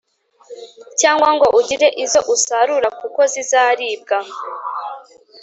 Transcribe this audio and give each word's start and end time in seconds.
cyangwa 0.99 1.29
ngo 1.35 1.45
ugire 1.59 1.87
izo 2.03 2.19
usarura,+ 2.35 2.87
kuko 2.99 3.19
zizaribwa 3.33 4.17